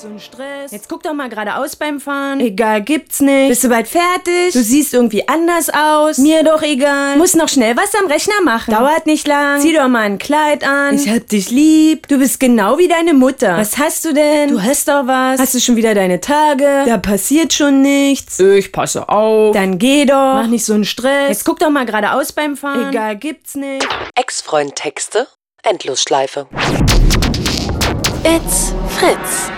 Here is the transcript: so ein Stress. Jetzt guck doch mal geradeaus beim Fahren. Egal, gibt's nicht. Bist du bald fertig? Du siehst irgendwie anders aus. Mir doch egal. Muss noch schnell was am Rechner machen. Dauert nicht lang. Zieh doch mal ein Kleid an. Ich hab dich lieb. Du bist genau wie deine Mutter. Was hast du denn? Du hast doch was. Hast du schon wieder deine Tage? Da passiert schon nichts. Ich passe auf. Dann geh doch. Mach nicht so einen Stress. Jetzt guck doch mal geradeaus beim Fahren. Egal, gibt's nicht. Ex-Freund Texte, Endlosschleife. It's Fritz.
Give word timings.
so 0.00 0.08
ein 0.08 0.18
Stress. 0.18 0.72
Jetzt 0.72 0.88
guck 0.88 1.02
doch 1.02 1.12
mal 1.12 1.28
geradeaus 1.28 1.76
beim 1.76 2.00
Fahren. 2.00 2.40
Egal, 2.40 2.82
gibt's 2.82 3.20
nicht. 3.20 3.48
Bist 3.50 3.64
du 3.64 3.68
bald 3.68 3.86
fertig? 3.86 4.52
Du 4.52 4.62
siehst 4.62 4.94
irgendwie 4.94 5.28
anders 5.28 5.68
aus. 5.70 6.18
Mir 6.18 6.42
doch 6.42 6.62
egal. 6.62 7.16
Muss 7.18 7.34
noch 7.34 7.48
schnell 7.48 7.76
was 7.76 7.94
am 7.94 8.06
Rechner 8.06 8.40
machen. 8.42 8.72
Dauert 8.72 9.06
nicht 9.06 9.26
lang. 9.26 9.60
Zieh 9.60 9.74
doch 9.74 9.88
mal 9.88 10.02
ein 10.02 10.18
Kleid 10.18 10.64
an. 10.64 10.94
Ich 10.94 11.08
hab 11.08 11.28
dich 11.28 11.50
lieb. 11.50 12.08
Du 12.08 12.18
bist 12.18 12.40
genau 12.40 12.78
wie 12.78 12.88
deine 12.88 13.12
Mutter. 13.12 13.58
Was 13.58 13.76
hast 13.78 14.04
du 14.04 14.14
denn? 14.14 14.48
Du 14.48 14.62
hast 14.62 14.88
doch 14.88 15.06
was. 15.06 15.38
Hast 15.38 15.54
du 15.54 15.60
schon 15.60 15.76
wieder 15.76 15.94
deine 15.94 16.20
Tage? 16.20 16.84
Da 16.86 16.96
passiert 16.96 17.52
schon 17.52 17.82
nichts. 17.82 18.40
Ich 18.40 18.72
passe 18.72 19.08
auf. 19.08 19.54
Dann 19.54 19.78
geh 19.78 20.06
doch. 20.06 20.14
Mach 20.14 20.46
nicht 20.46 20.64
so 20.64 20.72
einen 20.72 20.84
Stress. 20.84 21.28
Jetzt 21.28 21.44
guck 21.44 21.58
doch 21.58 21.70
mal 21.70 21.84
geradeaus 21.84 22.32
beim 22.32 22.56
Fahren. 22.56 22.88
Egal, 22.88 23.16
gibt's 23.16 23.54
nicht. 23.54 23.86
Ex-Freund 24.14 24.74
Texte, 24.74 25.26
Endlosschleife. 25.62 26.46
It's 28.24 28.72
Fritz. 28.88 29.50